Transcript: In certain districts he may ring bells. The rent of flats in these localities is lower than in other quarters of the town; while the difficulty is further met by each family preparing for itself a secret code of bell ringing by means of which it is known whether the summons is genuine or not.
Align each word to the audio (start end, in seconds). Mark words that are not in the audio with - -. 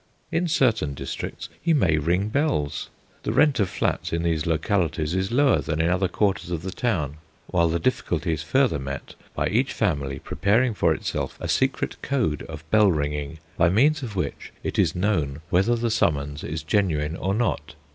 In 0.31 0.47
certain 0.47 0.95
districts 0.95 1.47
he 1.61 1.75
may 1.75 1.99
ring 1.99 2.29
bells. 2.29 2.89
The 3.21 3.31
rent 3.33 3.59
of 3.59 3.69
flats 3.69 4.11
in 4.11 4.23
these 4.23 4.47
localities 4.47 5.13
is 5.13 5.31
lower 5.31 5.59
than 5.61 5.79
in 5.79 5.91
other 5.91 6.07
quarters 6.07 6.49
of 6.49 6.63
the 6.63 6.71
town; 6.71 7.17
while 7.45 7.69
the 7.69 7.77
difficulty 7.77 8.33
is 8.33 8.41
further 8.41 8.79
met 8.79 9.13
by 9.35 9.47
each 9.49 9.71
family 9.73 10.17
preparing 10.17 10.73
for 10.73 10.91
itself 10.91 11.37
a 11.39 11.47
secret 11.47 12.01
code 12.01 12.41
of 12.49 12.67
bell 12.71 12.91
ringing 12.91 13.37
by 13.57 13.69
means 13.69 14.01
of 14.01 14.15
which 14.15 14.51
it 14.63 14.79
is 14.79 14.95
known 14.95 15.41
whether 15.51 15.75
the 15.75 15.91
summons 15.91 16.43
is 16.43 16.63
genuine 16.63 17.15
or 17.15 17.35
not. 17.35 17.75